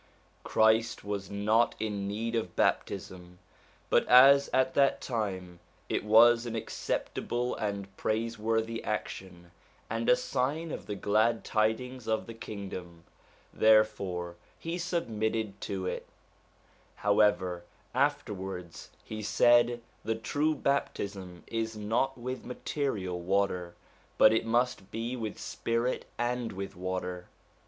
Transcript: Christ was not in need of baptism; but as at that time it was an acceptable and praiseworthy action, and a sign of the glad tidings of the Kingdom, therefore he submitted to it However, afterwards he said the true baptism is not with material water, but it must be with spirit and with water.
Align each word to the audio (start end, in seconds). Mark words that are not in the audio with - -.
Christ 0.43 1.03
was 1.03 1.29
not 1.29 1.75
in 1.79 2.07
need 2.07 2.33
of 2.33 2.55
baptism; 2.55 3.37
but 3.91 4.07
as 4.07 4.49
at 4.51 4.73
that 4.73 4.99
time 4.99 5.59
it 5.89 6.03
was 6.03 6.47
an 6.47 6.55
acceptable 6.55 7.55
and 7.57 7.95
praiseworthy 7.97 8.83
action, 8.83 9.51
and 9.91 10.09
a 10.09 10.15
sign 10.15 10.71
of 10.71 10.87
the 10.87 10.95
glad 10.95 11.43
tidings 11.43 12.07
of 12.07 12.25
the 12.25 12.33
Kingdom, 12.33 13.03
therefore 13.53 14.37
he 14.57 14.75
submitted 14.79 15.61
to 15.61 15.85
it 15.85 16.07
However, 16.95 17.63
afterwards 17.93 18.89
he 19.03 19.21
said 19.21 19.83
the 20.03 20.15
true 20.15 20.55
baptism 20.55 21.43
is 21.45 21.77
not 21.77 22.17
with 22.17 22.43
material 22.43 23.21
water, 23.21 23.75
but 24.17 24.33
it 24.33 24.47
must 24.47 24.89
be 24.89 25.15
with 25.15 25.37
spirit 25.39 26.05
and 26.17 26.53
with 26.53 26.75
water. 26.75 27.27